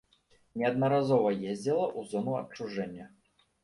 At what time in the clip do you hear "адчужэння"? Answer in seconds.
2.43-3.05